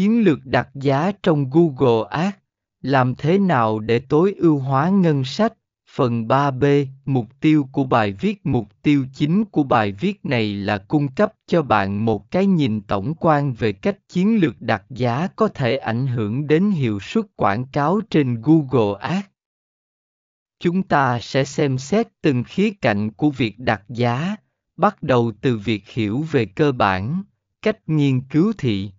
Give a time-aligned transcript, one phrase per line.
[0.00, 2.36] Chiến lược đặt giá trong Google Ads,
[2.82, 5.52] làm thế nào để tối ưu hóa ngân sách?
[5.90, 10.78] Phần 3B, mục tiêu của bài viết Mục tiêu chính của bài viết này là
[10.78, 15.28] cung cấp cho bạn một cái nhìn tổng quan về cách chiến lược đặt giá
[15.36, 19.26] có thể ảnh hưởng đến hiệu suất quảng cáo trên Google Ads.
[20.60, 24.36] Chúng ta sẽ xem xét từng khía cạnh của việc đặt giá,
[24.76, 27.22] bắt đầu từ việc hiểu về cơ bản,
[27.62, 28.90] cách nghiên cứu thị